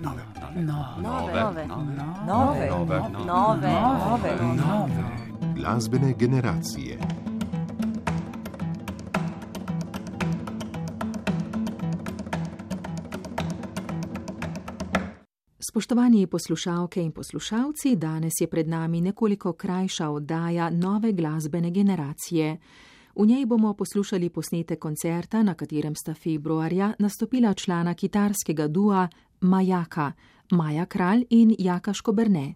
nove, 0.00 0.22
nove, 0.40 0.62
nove, 0.62 1.66
nove, 1.66 1.66
nove, 2.26 3.00
nove, 3.26 4.46
nove. 4.56 5.54
Glasbene 5.54 6.14
generacije. 6.18 6.98
Spoštovani 15.70 16.26
poslušalke 16.26 17.02
in 17.02 17.12
poslušalci, 17.12 17.96
danes 17.96 18.32
je 18.40 18.46
pred 18.46 18.68
nami 18.68 19.00
nekoliko 19.00 19.52
krajša 19.52 20.08
oddaja 20.08 20.70
nove 20.70 21.12
glasbene 21.12 21.70
generacije. 21.70 22.58
V 23.14 23.26
njej 23.26 23.46
bomo 23.46 23.74
poslušali 23.74 24.28
posnete 24.30 24.76
koncerta, 24.76 25.42
na 25.42 25.54
katerem 25.54 25.94
sta 25.94 26.14
februarja 26.14 26.92
nastopila 26.98 27.54
člana 27.54 27.94
kitarskega 27.94 28.68
dua 28.68 29.08
Majaka, 29.40 30.12
Maja 30.52 30.86
Kralj 30.86 31.26
in 31.30 31.54
Jaka 31.58 31.92
Škobrne. 31.92 32.54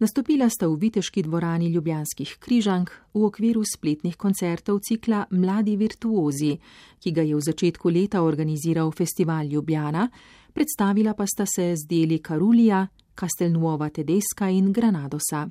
Nastopila 0.00 0.48
sta 0.50 0.66
v 0.66 0.76
Viteški 0.76 1.22
dvorani 1.22 1.68
Ljubljanskih 1.70 2.36
križank 2.40 2.90
v 3.14 3.24
okviru 3.24 3.62
spletnih 3.62 4.16
koncertov 4.16 4.80
cikla 4.82 5.26
Mladi 5.30 5.76
virtuozi, 5.76 6.56
ki 6.98 7.12
ga 7.12 7.22
je 7.22 7.36
v 7.36 7.40
začetku 7.40 7.88
leta 7.88 8.22
organiziral 8.22 8.90
Festival 8.90 9.46
Ljubljana, 9.46 10.08
predstavila 10.52 11.14
pa 11.14 11.26
sta 11.26 11.46
se 11.46 11.76
z 11.76 11.86
deli 11.86 12.18
Karulija, 12.18 12.86
Castelnuova 13.14 13.90
Tedeska 13.90 14.48
in 14.48 14.72
Granadosa. 14.72 15.48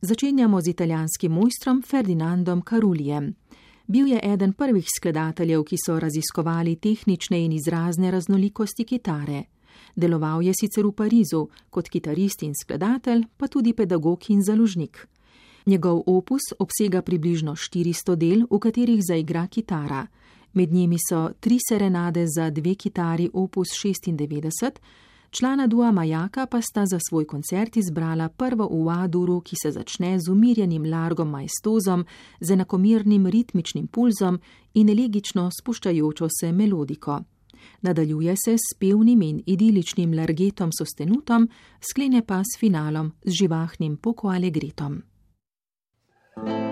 Začenjamo 0.00 0.60
z 0.60 0.68
italijanskim 0.68 1.32
mojstrom 1.32 1.82
Ferdinandom 1.82 2.62
Karulijem. 2.62 3.34
Bil 3.92 4.06
je 4.06 4.20
eden 4.22 4.52
prvih 4.52 4.86
skladateljev, 4.96 5.64
ki 5.64 5.76
so 5.86 5.98
raziskovali 6.00 6.76
tehnične 6.76 7.44
in 7.44 7.52
izrazne 7.52 8.10
raznolikosti 8.10 8.84
kitare. 8.84 9.42
Deloval 9.96 10.42
je 10.42 10.52
sicer 10.56 10.86
v 10.86 10.92
Parizu 10.96 11.42
kot 11.70 11.90
kitarist 11.92 12.42
in 12.42 12.54
skladatelj, 12.56 13.26
pa 13.36 13.48
tudi 13.52 13.74
pedagog 13.76 14.30
in 14.30 14.40
založnik. 14.42 15.08
Njegov 15.66 16.02
opus 16.06 16.54
obsega 16.58 17.02
približno 17.02 17.52
400 17.52 18.16
del, 18.16 18.46
v 18.50 18.58
katerih 18.58 19.02
zaigra 19.04 19.44
kitara. 19.46 20.06
Med 20.52 20.72
njimi 20.72 20.96
so 20.96 21.28
tri 21.40 21.58
serenade 21.68 22.24
za 22.26 22.50
dve 22.50 22.74
kitari 22.74 23.28
opus 23.32 23.76
96, 23.84 24.80
člana 25.32 25.66
dua 25.66 25.90
Majaka 25.92 26.46
pa 26.46 26.60
sta 26.60 26.86
za 26.86 26.98
svoj 27.08 27.26
koncert 27.26 27.76
izbrala 27.76 28.28
prvo 28.28 28.68
v 28.68 28.88
Aduru, 28.88 29.40
ki 29.40 29.56
se 29.62 29.70
začne 29.72 30.20
z 30.20 30.28
umirjenim 30.28 30.84
largom 30.84 31.30
majstozom, 31.30 32.04
z 32.40 32.50
enakomirnim 32.50 33.26
ritmičnim 33.26 33.86
pulzom 33.86 34.38
in 34.74 34.88
elegično 34.88 35.50
spuščajočo 35.50 36.28
se 36.40 36.52
melodiko. 36.52 37.20
Nadaljuje 37.80 38.34
se 38.44 38.56
s 38.58 38.78
pevnim 38.78 39.22
in 39.22 39.42
idiličnim 39.46 40.14
largetom 40.14 40.70
sostenutom, 40.78 41.48
sklene 41.80 42.22
pa 42.26 42.42
s 42.44 42.58
finalom 42.58 43.12
z 43.24 43.30
živahnim 43.30 43.96
poko 43.96 44.28
alegretom. 44.28 45.02
thank 46.34 46.66
you 46.66 46.71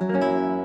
Música 0.00 0.59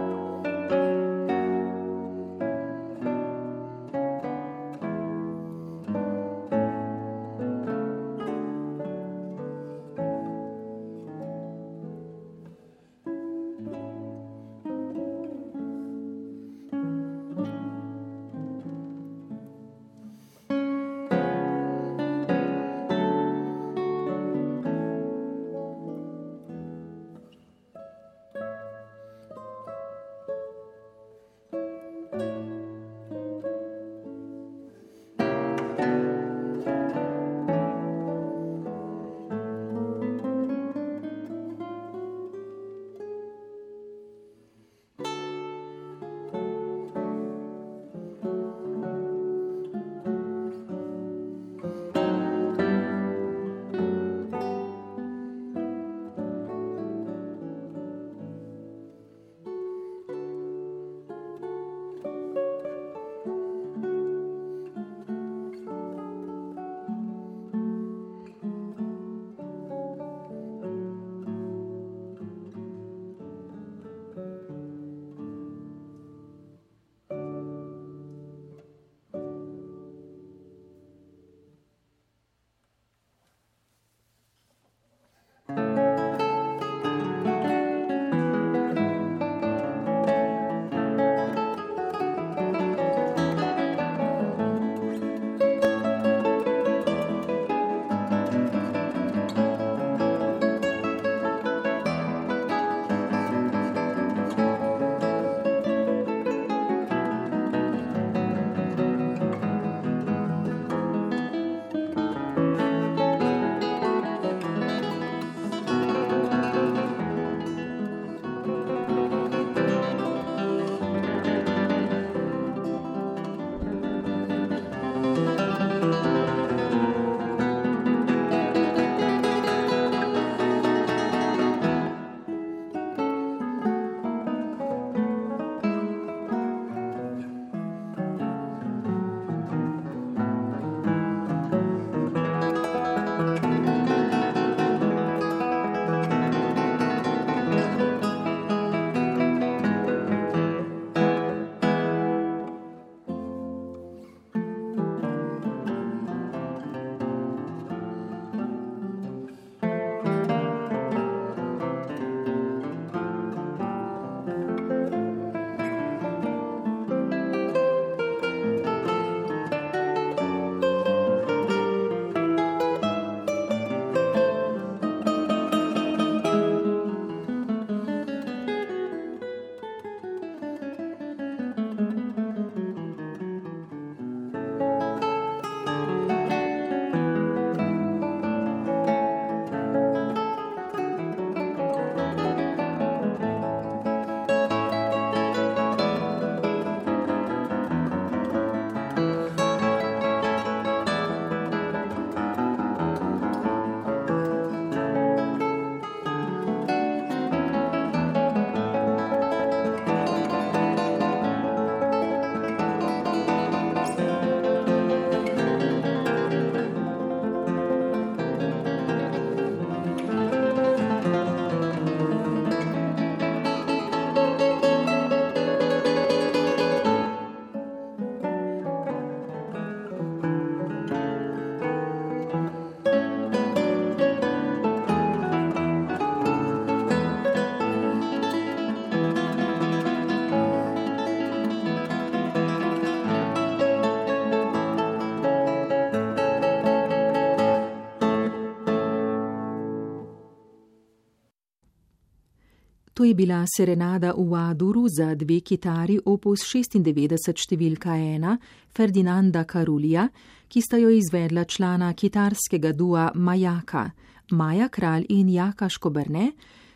bila 253.15 253.45
serenada 253.47 254.13
v 254.13 254.35
Aduru 254.35 254.87
za 254.89 255.15
dve 255.15 255.39
kitari 255.39 255.95
opus 256.05 256.43
96 256.43 257.31
številka 257.47 257.95
1 257.95 258.35
Ferdinanda 258.75 259.45
Karulija, 259.47 260.09
ki 260.47 260.61
sta 260.61 260.77
jo 260.77 260.91
izvedla 260.91 261.45
člana 261.47 261.93
kitarskega 261.95 262.73
dua 262.75 263.09
Majaka, 263.15 263.87
Maja 264.31 264.67
Kralj 264.69 265.07
in 265.15 265.31
Jaka 265.31 265.69
Škobrne, 265.71 266.31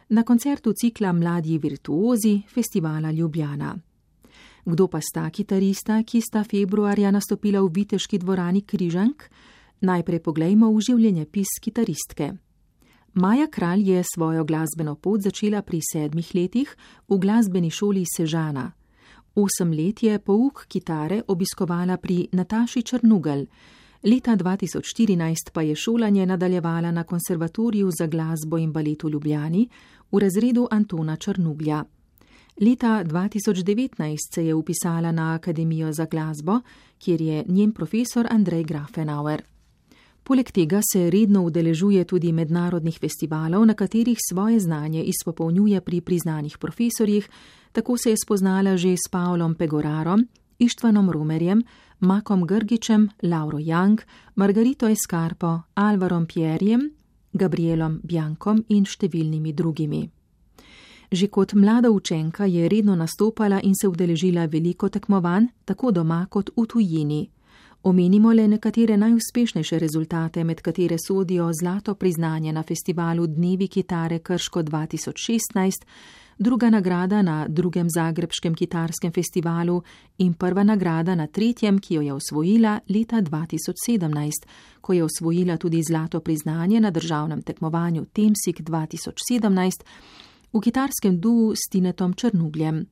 na 0.09 0.23
koncertu 0.23 0.73
cikla 0.73 1.11
Mladi 1.13 1.59
virtuozi 1.59 2.39
festivala 2.47 3.11
Ljubljana. 3.11 3.75
Kdo 4.65 4.87
pa 4.87 5.01
sta 5.01 5.29
kitarista, 5.29 6.01
ki 6.03 6.21
sta 6.21 6.43
februarja 6.43 7.11
nastopila 7.11 7.61
v 7.61 7.71
Viteški 7.75 8.17
dvorani 8.17 8.61
Križank? 8.63 9.23
Najprej 9.81 10.19
poglejmo 10.23 10.71
v 10.71 10.81
življenjepis 10.87 11.59
kitaristke. 11.61 12.48
Maja 13.13 13.47
Kralj 13.47 13.91
je 13.91 14.03
svojo 14.15 14.43
glasbeno 14.43 14.95
pot 14.95 15.21
začela 15.21 15.61
pri 15.61 15.79
sedmih 15.81 16.31
letih 16.35 16.75
v 17.07 17.17
glasbeni 17.17 17.69
šoli 17.69 18.05
Sežana. 18.05 18.71
Osem 19.35 19.71
let 19.71 20.03
je 20.03 20.19
pouk 20.19 20.65
kitare 20.67 21.21
obiskovala 21.27 21.97
pri 21.97 22.27
Nataši 22.31 22.83
Črnugel, 22.83 23.45
leta 24.03 24.35
2014 24.35 25.51
pa 25.53 25.61
je 25.61 25.75
šolanje 25.75 26.25
nadaljevala 26.25 26.91
na 26.91 27.03
konservatoriju 27.03 27.89
za 27.99 28.07
glasbo 28.07 28.57
in 28.57 28.71
balet 28.71 29.03
v 29.03 29.09
Ljubljani 29.09 29.69
v 30.11 30.19
razredu 30.19 30.67
Antona 30.71 31.15
Črnuglja. 31.15 31.83
Leta 32.61 33.03
2019 33.03 34.17
se 34.35 34.45
je 34.45 34.53
upisala 34.53 35.11
na 35.11 35.33
Akademijo 35.33 35.93
za 35.93 36.05
glasbo, 36.05 36.59
kjer 36.97 37.21
je 37.21 37.45
njen 37.47 37.71
profesor 37.71 38.27
Andrej 38.29 38.63
Grafenauer. 38.63 39.43
Poleg 40.29 40.51
tega 40.53 40.77
se 40.85 41.09
redno 41.09 41.41
udeležuje 41.41 42.03
tudi 42.05 42.29
mednarodnih 42.31 42.99
festivalov, 43.01 43.63
na 43.65 43.73
katerih 43.73 44.17
svoje 44.21 44.59
znanje 44.59 45.01
izpopolnjuje 45.03 45.81
pri 45.81 46.01
priznanih 46.01 46.57
profesorjih, 46.57 47.29
tako 47.71 47.97
se 47.97 48.09
je 48.09 48.17
spoznala 48.23 48.77
že 48.77 48.93
s 48.93 49.09
Pavlom 49.09 49.55
Pegorarom, 49.55 50.27
Ištvanom 50.59 51.09
Rumerjem, 51.09 51.63
Makom 51.99 52.45
Grgičem, 52.45 53.09
Lauro 53.23 53.57
Young, 53.57 54.01
Margarito 54.35 54.87
Escarpo, 54.87 55.61
Alvarom 55.73 56.25
Pierjem, 56.25 56.91
Gabrielom 57.33 57.99
Bjankom 58.03 58.63
in 58.69 58.85
številnimi 58.85 59.53
drugimi. 59.53 60.09
Že 61.11 61.27
kot 61.27 61.57
mlada 61.57 61.89
učenka 61.89 62.45
je 62.45 62.69
redno 62.69 62.93
nastopala 62.95 63.61
in 63.63 63.73
se 63.73 63.87
udeležila 63.87 64.45
veliko 64.45 64.89
tekmovanj, 64.89 65.49
tako 65.65 65.91
doma 65.91 66.27
kot 66.29 66.53
v 66.55 66.67
tujini. 66.69 67.29
Omenimo 67.83 68.33
le 68.33 68.47
nekatere 68.47 68.97
najuspešnejše 68.97 69.79
rezultate, 69.79 70.43
med 70.43 70.61
katere 70.61 70.97
sodijo 71.07 71.51
zlato 71.53 71.95
priznanje 71.95 72.53
na 72.53 72.63
festivalu 72.63 73.27
Dnevi 73.27 73.67
kitare 73.67 74.19
Krško 74.19 74.63
2016, 74.63 75.85
druga 76.37 76.69
nagrada 76.69 77.21
na 77.21 77.47
drugem 77.47 77.87
Zagrebskem 77.89 78.55
kitarskem 78.55 79.11
festivalu 79.11 79.81
in 80.17 80.33
prva 80.33 80.63
nagrada 80.63 81.15
na 81.15 81.27
tretjem, 81.27 81.79
ki 81.79 81.93
jo 81.93 82.01
je 82.01 82.13
osvojila 82.13 82.79
leta 82.89 83.21
2017, 83.21 84.31
ko 84.81 84.93
je 84.93 85.03
osvojila 85.03 85.57
tudi 85.57 85.83
zlato 85.83 86.19
priznanje 86.19 86.79
na 86.79 86.91
državnem 86.91 87.41
tekmovanju 87.41 88.05
Temsik 88.05 88.61
2017 88.61 89.83
v 90.53 90.61
kitarskem 90.61 91.19
duu 91.19 91.53
s 91.55 91.69
Tinetom 91.71 92.13
Črnugljem. 92.13 92.85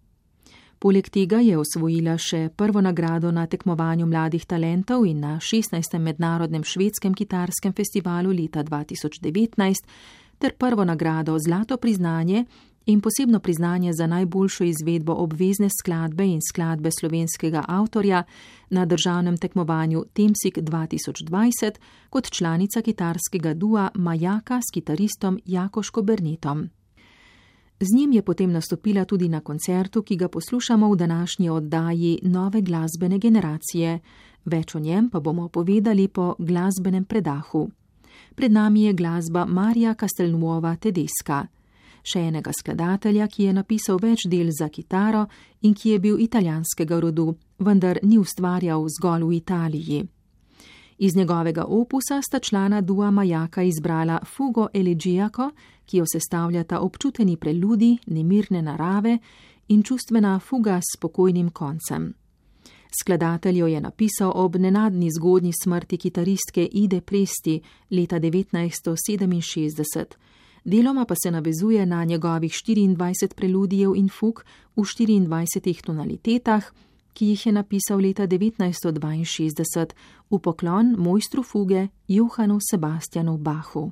Poleg 0.80 1.10
tega 1.10 1.40
je 1.42 1.58
osvojila 1.58 2.20
še 2.22 2.50
prvo 2.54 2.82
nagrado 2.86 3.32
na 3.34 3.48
tekmovanju 3.50 4.06
mladih 4.06 4.46
talentov 4.46 5.08
in 5.10 5.24
na 5.26 5.40
16. 5.42 5.98
mednarodnem 5.98 6.64
švedskem 6.64 7.16
kitarskem 7.18 7.74
festivalu 7.74 8.30
leta 8.30 8.62
2019 8.64 9.90
ter 10.38 10.54
prvo 10.54 10.86
nagrado 10.86 11.40
Zlato 11.40 11.78
priznanje 11.78 12.46
in 12.86 13.02
posebno 13.02 13.40
priznanje 13.40 13.94
za 13.94 14.08
najboljšo 14.08 14.64
izvedbo 14.64 15.14
obvezne 15.14 15.70
skladbe 15.82 16.26
in 16.26 16.40
skladbe 16.46 16.90
slovenskega 17.00 17.66
avtorja 17.68 18.24
na 18.70 18.86
državnem 18.86 19.38
tekmovanju 19.38 20.06
Temsik 20.14 20.58
2020 20.58 21.82
kot 22.10 22.30
članica 22.30 22.82
kitarskega 22.82 23.54
dua 23.54 23.90
Majaka 23.96 24.62
s 24.62 24.74
kitaristom 24.74 25.40
Jakoško 25.46 26.02
Bernetom. 26.02 26.70
Z 27.80 27.96
njim 27.96 28.12
je 28.12 28.22
potem 28.22 28.52
nastopila 28.52 29.06
tudi 29.06 29.30
na 29.30 29.40
koncertu, 29.40 30.02
ki 30.02 30.16
ga 30.16 30.28
poslušamo 30.28 30.90
v 30.90 30.96
današnji 30.96 31.50
oddaji 31.50 32.20
Nove 32.24 32.62
glasbene 32.62 33.20
generacije. 33.20 34.00
Več 34.46 34.76
o 34.76 34.80
njem 34.80 35.10
pa 35.10 35.20
bomo 35.20 35.48
povedali 35.48 36.08
po 36.08 36.36
glasbenem 36.40 37.06
predahu. 37.06 37.70
Pred 38.36 38.52
nami 38.52 38.84
je 38.84 38.94
glasba 38.94 39.46
Marija 39.46 39.94
Kastelnuova 39.94 40.76
Tedeska 40.76 41.48
še 42.08 42.24
enega 42.30 42.54
skladatelja, 42.56 43.28
ki 43.28 43.50
je 43.50 43.56
napisal 43.56 44.00
več 44.02 44.28
del 44.32 44.52
za 44.56 44.70
kitaro 44.72 45.26
in 45.68 45.76
ki 45.76 45.96
je 45.96 46.04
bil 46.04 46.22
italijanskega 46.24 47.00
rodu, 47.04 47.34
vendar 47.60 48.00
ni 48.04 48.20
ustvarjal 48.22 48.88
zgolj 48.98 49.28
v 49.28 49.34
Italiji. 49.42 50.06
Iz 50.98 51.16
njegovega 51.16 51.68
opusa 51.70 52.22
sta 52.26 52.40
člana 52.40 52.82
Dua 52.82 53.12
Majaka 53.12 53.62
izbrala 53.64 54.18
Fugo 54.26 54.68
Elegijako, 54.74 55.52
ki 55.88 55.98
jo 55.98 56.06
sestavljata 56.12 56.80
občuteni 56.80 57.38
preludi, 57.38 57.98
nemirne 58.08 58.62
narave 58.62 59.18
in 59.68 59.84
čustvena 59.84 60.40
fuga 60.40 60.82
s 60.82 60.98
spokojnim 60.98 61.50
koncem. 61.50 62.14
Skladatelj 63.02 63.58
jo 63.58 63.68
je 63.68 63.82
napisal 63.82 64.32
ob 64.36 64.56
nenadni 64.56 65.10
zgodnji 65.12 65.52
smrti 65.64 65.98
kitaristke 65.98 66.66
Ide 66.72 67.02
Presti 67.02 67.62
leta 67.90 68.20
1967 68.20 70.06
deloma 70.68 71.06
pa 71.06 71.16
se 71.24 71.32
navezuje 71.32 71.86
na 71.86 72.04
njegovih 72.04 72.52
24 72.52 73.34
preludijev 73.36 73.96
in 73.96 74.10
fug 74.10 74.44
v 74.76 74.82
24 74.82 75.86
tonalitetah, 75.86 76.64
ki 77.14 77.26
jih 77.26 77.46
je 77.46 77.52
napisal 77.52 78.00
leta 78.00 78.28
1962 78.28 79.86
v 80.32 80.40
poklon 80.40 80.96
mojstru 80.98 81.44
fuge 81.44 81.88
Johanu 82.08 82.60
Sebastianu 82.72 83.38
Bahu. 83.38 83.92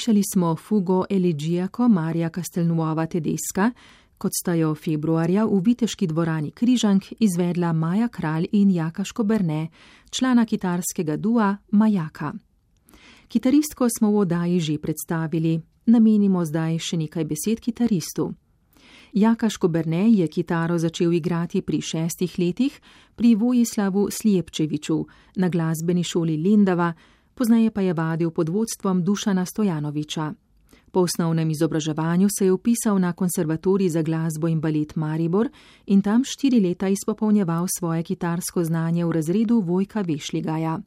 Slišali 0.00 0.22
smo 0.32 0.56
fugo 0.56 1.04
Eligijako 1.10 1.88
Marija 1.88 2.28
Castelnuova 2.28 3.06
Tedeska, 3.06 3.70
kot 4.18 4.32
sta 4.40 4.54
jo 4.54 4.74
februarja 4.74 5.44
v 5.44 5.60
Viteški 5.60 6.06
dvorani 6.06 6.50
Križank 6.50 7.04
izvedla 7.18 7.72
Maja 7.72 8.08
Kralj 8.08 8.46
in 8.52 8.70
Jaka 8.70 9.04
Škoberne, 9.04 9.68
člana 10.10 10.46
kitarskega 10.46 11.16
dua 11.16 11.56
Majaka. 11.70 12.32
Kitaristko 13.28 13.88
smo 13.98 14.10
v 14.10 14.16
oddaji 14.16 14.60
že 14.60 14.78
predstavili, 14.78 15.60
namenimo 15.86 16.44
zdaj 16.44 16.78
še 16.78 16.96
nekaj 16.96 17.24
besed 17.24 17.60
kitaristu. 17.60 18.32
Jaka 19.12 19.50
Škoberne 19.50 20.08
je 20.12 20.28
kitaro 20.28 20.78
začel 20.78 21.12
igrati 21.12 21.60
pri 21.60 21.80
šestih 21.80 22.38
letih 22.38 22.80
pri 23.16 23.34
Vojislavu 23.34 24.08
Slijepčeviču 24.10 25.06
na 25.36 25.48
glasbeni 25.48 26.04
šoli 26.04 26.36
Lindava, 26.36 26.94
poznaje 27.40 27.70
pa 27.70 27.80
je 27.80 27.92
vadil 27.92 28.30
pod 28.30 28.48
vodstvom 28.48 29.04
Dušana 29.04 29.46
Stojanoviča. 29.46 30.32
Po 30.92 31.00
osnovnem 31.00 31.50
izobraževanju 31.50 32.28
se 32.38 32.44
je 32.44 32.52
upisal 32.52 32.98
na 33.00 33.12
konservatorij 33.12 33.88
za 33.88 34.02
glasbo 34.02 34.48
in 34.48 34.60
balet 34.60 34.96
Maribor 34.96 35.48
in 35.86 36.02
tam 36.02 36.24
štiri 36.24 36.60
leta 36.60 36.88
izpopolnjeval 36.88 37.66
svoje 37.78 38.02
kitarsko 38.02 38.64
znanje 38.64 39.04
v 39.04 39.12
razredu 39.12 39.60
Vojka 39.60 40.02
Vešligaja. 40.02 40.80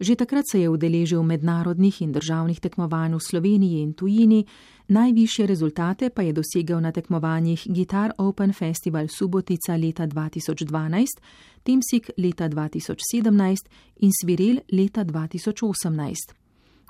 Že 0.00 0.16
takrat 0.16 0.44
se 0.52 0.60
je 0.60 0.68
udeležil 0.68 1.22
mednarodnih 1.22 2.02
in 2.02 2.12
državnih 2.12 2.60
tekmovanj 2.60 3.14
v 3.16 3.20
Sloveniji 3.20 3.80
in 3.80 3.92
tujini, 3.92 4.44
najvišje 4.88 5.46
rezultate 5.46 6.10
pa 6.10 6.22
je 6.22 6.32
dosegel 6.32 6.80
na 6.80 6.92
tekmovanjih 6.92 7.64
Guitar 7.66 8.12
Open 8.18 8.52
Festival 8.52 9.08
Subotica 9.08 9.76
leta 9.76 10.06
2012, 10.06 11.06
Temsik 11.62 12.10
leta 12.18 12.48
2017 12.48 13.56
in 14.00 14.10
Svirel 14.12 14.60
leta 14.72 15.04
2018. 15.04 16.46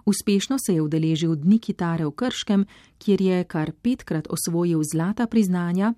Uspešno 0.06 0.56
se 0.58 0.74
je 0.74 0.82
udeležil 0.82 1.34
Dni 1.34 1.58
kitare 1.58 2.06
v 2.06 2.10
Krškem, 2.10 2.66
kjer 2.98 3.22
je 3.22 3.44
kar 3.44 3.72
petkrat 3.82 4.26
osvojil 4.30 4.82
zlata 4.92 5.26
priznanja, 5.26 5.94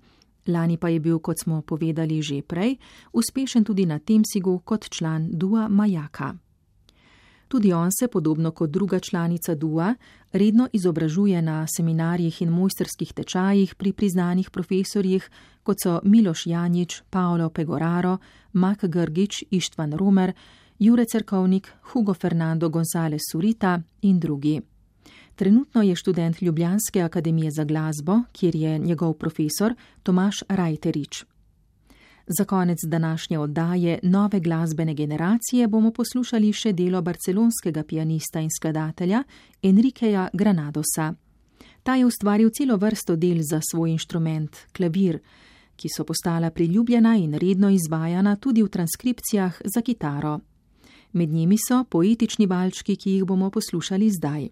lani 0.47 0.77
pa 0.77 0.89
je 0.89 0.99
bil, 0.99 1.19
kot 1.19 1.41
smo 1.43 1.61
povedali 1.61 2.21
že 2.21 2.41
prej, 2.41 2.77
uspešen 3.13 3.63
tudi 3.63 3.85
na 3.85 3.99
Temsigu 3.99 4.61
kot 4.65 4.89
član 4.89 5.29
Dua 5.33 5.67
Majaka. 5.67 6.48
Tudi 7.49 7.73
on 7.73 7.91
se, 7.91 8.07
podobno 8.07 8.51
kot 8.51 8.69
druga 8.69 8.99
članica 8.99 9.55
Dua, 9.55 9.95
redno 10.31 10.67
izobražuje 10.73 11.41
na 11.41 11.67
seminarjih 11.67 12.41
in 12.41 12.49
mojsterskih 12.49 13.13
tečajih 13.13 13.75
pri 13.75 13.93
priznanih 13.93 14.49
profesorjih, 14.49 15.29
kot 15.63 15.77
so 15.83 15.99
Miloš 16.03 16.45
Janič, 16.45 17.01
Paolo 17.09 17.49
Pegoraro, 17.49 18.17
Mak 18.53 18.85
Grgič, 18.85 19.43
Ištvan 19.49 19.93
Romer, 19.93 20.33
Jure 20.79 21.05
Cerkovnik, 21.05 21.73
Hugo 21.81 22.13
Fernando 22.13 22.69
González 22.69 23.25
Surita 23.31 23.81
in 24.01 24.19
drugi. 24.19 24.61
Trenutno 25.35 25.81
je 25.81 25.95
študent 25.95 26.41
Ljubljanske 26.41 27.01
akademije 27.01 27.51
za 27.51 27.63
glasbo, 27.63 28.21
kjer 28.31 28.55
je 28.55 28.79
njegov 28.79 29.13
profesor 29.13 29.73
Tomaš 30.03 30.43
Rajterič. 30.49 31.25
Za 32.31 32.45
konec 32.45 32.79
današnje 32.83 33.39
oddaje 33.39 33.99
nove 34.03 34.39
glasbene 34.39 34.93
generacije 34.93 35.67
bomo 35.67 35.91
poslušali 35.91 36.53
še 36.53 36.73
delo 36.73 37.01
barcelonskega 37.01 37.83
pianista 37.83 38.39
in 38.39 38.49
skladatelja 38.49 39.23
Enrikeja 39.61 40.27
Granadosa. 40.33 41.13
Ta 41.83 41.95
je 41.95 42.05
ustvaril 42.05 42.49
celo 42.49 42.77
vrsto 42.77 43.15
del 43.15 43.41
za 43.41 43.61
svoj 43.71 43.91
inštrument, 43.91 44.57
klavir, 44.77 45.19
ki 45.75 45.89
so 45.89 46.03
postala 46.03 46.51
priljubljena 46.51 47.15
in 47.17 47.33
redno 47.33 47.69
izvajana 47.69 48.35
tudi 48.35 48.63
v 48.63 48.69
transkripcijah 48.69 49.61
za 49.75 49.81
kitaro. 49.81 50.39
Med 51.11 51.29
njimi 51.29 51.57
so 51.57 51.83
poetični 51.83 52.45
valčki, 52.45 52.95
ki 52.95 53.11
jih 53.11 53.25
bomo 53.25 53.49
poslušali 53.49 54.09
zdaj. 54.09 54.49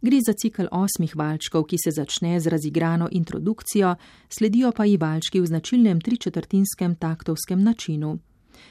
Gre 0.00 0.20
za 0.26 0.32
cikl 0.32 0.66
osmih 0.70 1.16
valčkov, 1.16 1.64
ki 1.64 1.76
se 1.84 1.90
začne 1.90 2.40
z 2.40 2.46
razigrano 2.46 3.08
introdukcijo, 3.12 3.94
sledijo 4.28 4.72
pa 4.72 4.84
ji 4.84 4.96
valčki 4.96 5.40
v 5.40 5.46
značilnem 5.46 6.00
tričetrtinskem 6.00 6.96
taktovskem 6.96 7.62
načinu. 7.62 8.18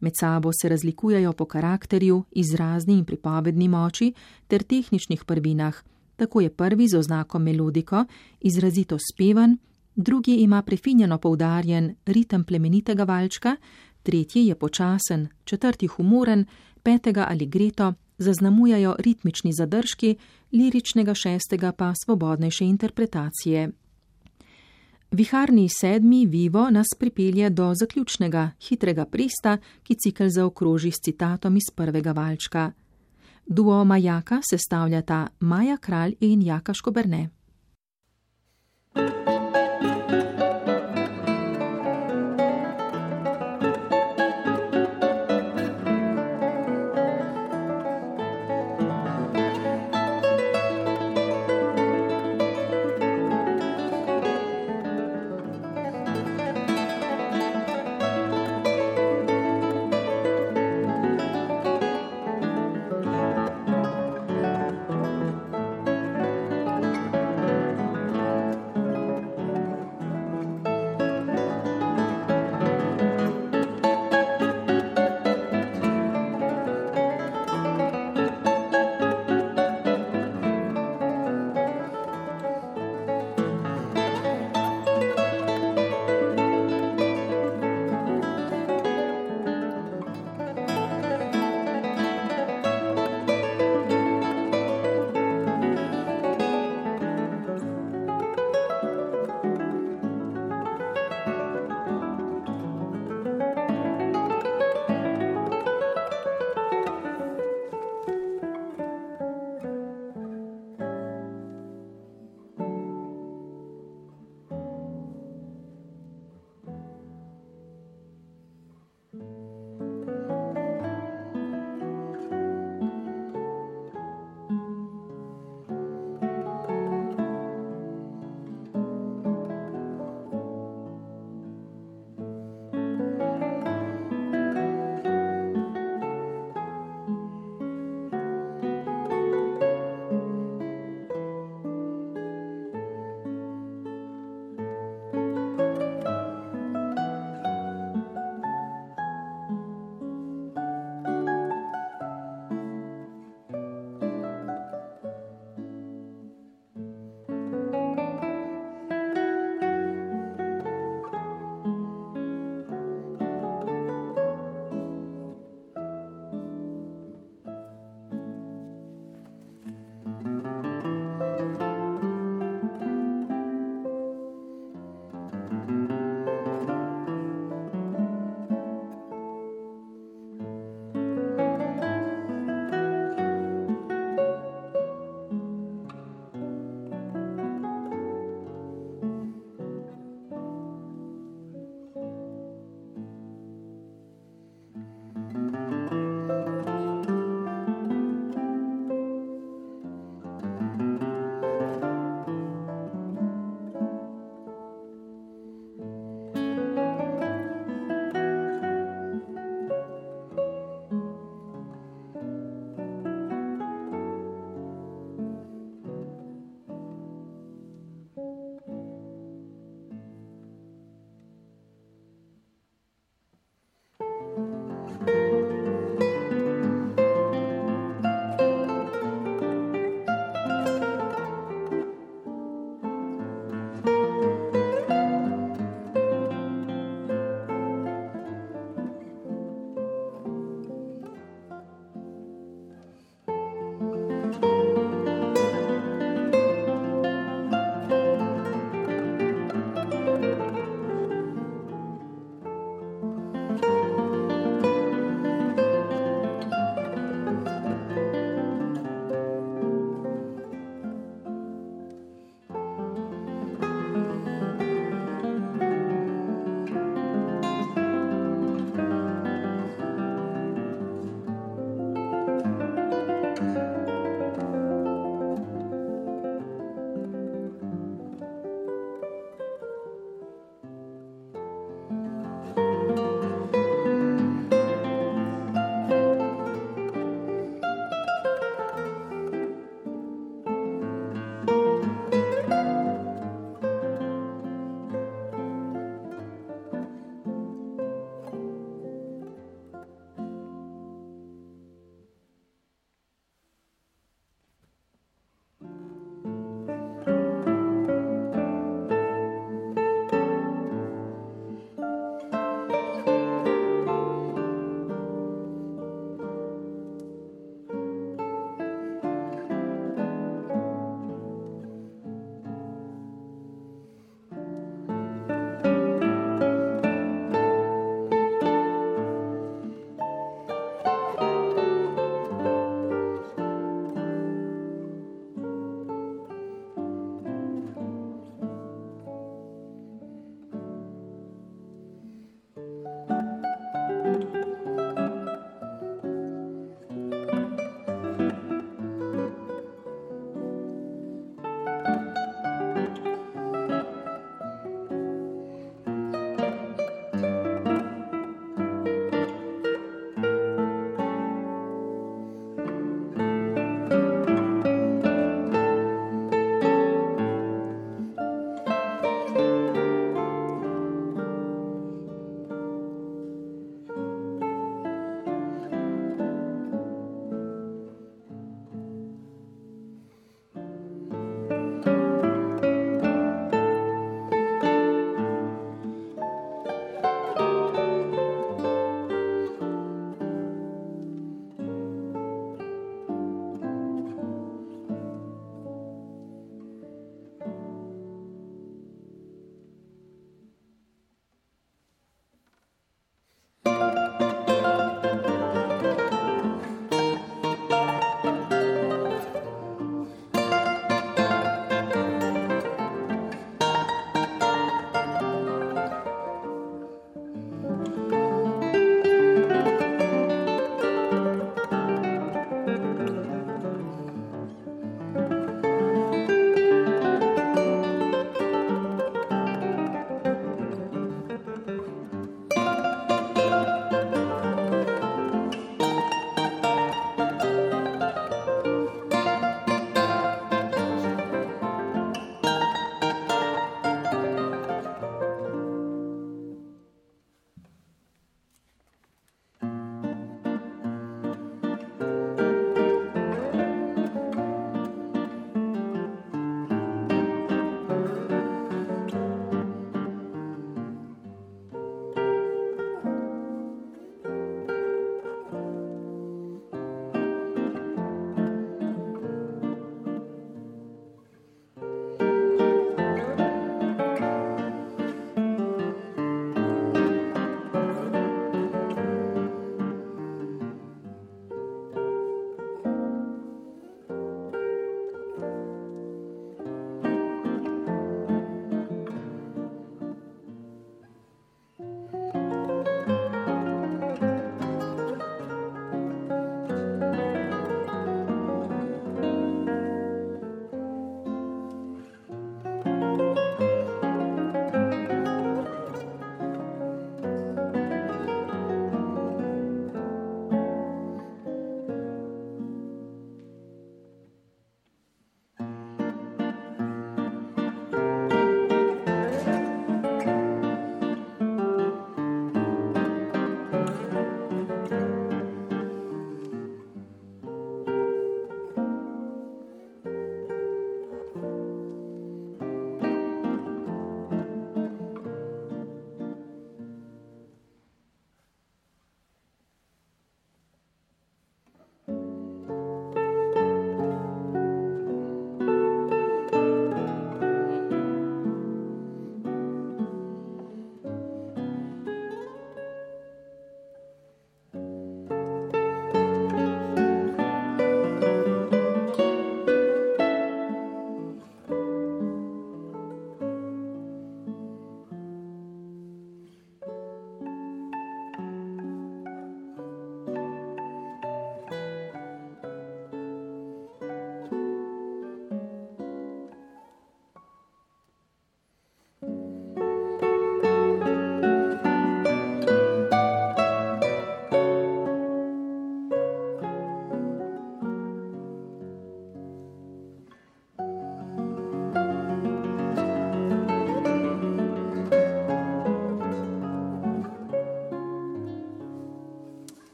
Med 0.00 0.12
sabo 0.20 0.50
se 0.52 0.68
razlikujejo 0.68 1.32
po 1.32 1.44
karakterju, 1.44 2.24
izrazni 2.30 2.98
in 2.98 3.04
pripovedni 3.04 3.68
moči 3.68 4.12
ter 4.48 4.62
tehničnih 4.62 5.24
prvinah. 5.24 5.82
Tako 6.16 6.40
je 6.40 6.50
prvi 6.50 6.88
z 6.88 6.98
oznako 6.98 7.38
melodiko 7.38 8.04
izrazito 8.40 8.98
spevan, 8.98 9.58
drugi 9.94 10.34
ima 10.34 10.62
prefinjeno 10.62 11.18
poudarjen 11.18 11.94
ritem 12.06 12.44
plemenitega 12.44 13.04
valčka, 13.04 13.56
tretji 14.02 14.46
je 14.46 14.54
počasen, 14.54 15.28
četrti 15.44 15.86
humoren, 15.86 16.44
petega 16.82 17.26
ali 17.28 17.46
greto 17.46 17.94
zaznamujajo 18.18 18.96
ritmični 18.98 19.52
zadržki, 19.52 20.16
liričnega 20.52 21.14
šestega 21.14 21.72
pa 21.72 21.92
svobodnejše 22.04 22.64
interpretacije. 22.64 23.70
Viharni 25.10 25.68
sedmi 25.80 26.26
vivo 26.26 26.70
nas 26.70 26.86
pripelje 26.98 27.50
do 27.50 27.72
zaključnega, 27.74 28.50
hitrega 28.68 29.04
prista, 29.04 29.58
ki 29.82 29.94
cikl 29.94 30.28
zaokroži 30.28 30.90
s 30.90 31.00
citatom 31.04 31.56
iz 31.56 31.70
prvega 31.74 32.12
valčka. 32.12 32.72
Duo 33.46 33.84
Majaka 33.84 34.40
sestavljata 34.50 35.26
Maja 35.40 35.76
Kralj 35.76 36.14
in 36.20 36.42
Jaka 36.42 36.74
Škoberne. 36.74 37.35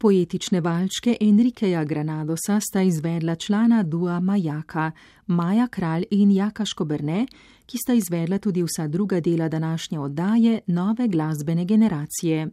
Poetične 0.00 0.62
valčke 0.64 1.12
Enrikeja 1.20 1.82
Granadosa 1.84 2.54
sta 2.60 2.80
izvedla 2.82 3.34
člana 3.36 3.82
dua 3.82 4.20
Majaka, 4.20 4.90
Maja 5.26 5.66
Kralj 5.68 6.06
in 6.10 6.30
Jaka 6.30 6.64
Škoberne, 6.64 7.26
ki 7.66 7.78
sta 7.78 7.92
izvedla 7.92 8.38
tudi 8.38 8.62
vsa 8.64 8.86
druga 8.88 9.20
dela 9.20 9.48
današnje 9.48 9.98
oddaje 10.00 10.60
nove 10.66 11.08
glasbene 11.08 11.64
generacije. 11.64 12.48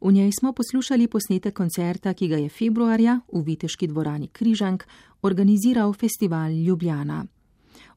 V 0.00 0.12
njej 0.12 0.32
smo 0.40 0.52
poslušali 0.52 1.06
posnetek 1.08 1.54
koncerta, 1.54 2.14
ki 2.14 2.28
ga 2.28 2.36
je 2.36 2.48
februarja 2.48 3.20
v 3.32 3.42
Viteški 3.42 3.86
dvorani 3.86 4.28
Križank 4.28 4.84
organiziral 5.22 5.92
festival 5.92 6.50
Ljubljana. 6.50 7.26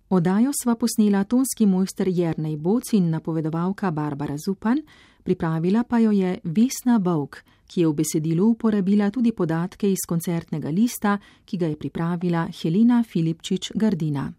Odajo 0.09 0.51
sva 0.63 0.75
posnela 0.75 1.23
tonski 1.23 1.65
mojster 1.65 2.07
Jernej 2.07 2.57
Boc 2.57 2.93
in 2.93 3.09
napovedovalka 3.09 3.91
Barbara 3.91 4.37
Zupan, 4.37 4.77
pripravila 5.23 5.83
pa 5.83 5.99
jo 5.99 6.11
je 6.11 6.37
Vesna 6.43 6.99
Bovk, 6.99 7.41
ki 7.67 7.81
je 7.81 7.87
v 7.87 7.93
besedilu 7.93 8.51
uporabila 8.51 9.09
tudi 9.09 9.31
podatke 9.31 9.89
iz 9.89 10.05
koncertnega 10.07 10.69
lista, 10.69 11.17
ki 11.45 11.57
ga 11.57 11.67
je 11.67 11.79
pripravila 11.79 12.47
Helena 12.61 13.03
Filipčič 13.03 13.71
Gardina. 13.75 14.31